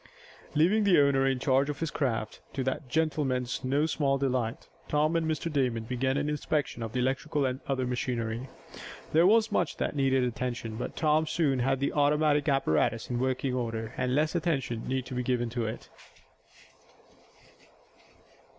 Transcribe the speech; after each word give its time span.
Leaving 0.55 0.83
the 0.83 0.99
owner 0.99 1.27
in 1.27 1.37
charge 1.37 1.69
of 1.69 1.79
his 1.79 1.91
craft, 1.91 2.41
to 2.53 2.63
that 2.63 2.89
gentleman's 2.89 3.63
no 3.63 3.85
small 3.85 4.17
delight, 4.17 4.67
Tom 4.87 5.15
and 5.15 5.29
Mr. 5.29 5.53
Damon 5.53 5.83
began 5.83 6.17
an 6.17 6.27
inspection 6.27 6.81
of 6.81 6.91
the 6.91 6.97
electrical 6.97 7.45
and 7.45 7.59
other 7.67 7.85
machinery. 7.85 8.49
There 9.13 9.27
was 9.27 9.51
much 9.51 9.77
that 9.77 9.95
needed 9.95 10.23
attention, 10.23 10.75
but 10.75 10.95
Tom 10.95 11.27
soon 11.27 11.59
had 11.59 11.79
the 11.79 11.93
automatic 11.93 12.49
apparatus 12.49 13.11
in 13.11 13.19
working 13.19 13.53
order, 13.53 13.93
and 13.95 14.09
then 14.09 14.15
less 14.15 14.33
attention 14.33 14.87
need 14.87 15.07
be 15.15 15.21
given 15.21 15.51
to 15.51 15.67
it. 15.67 15.87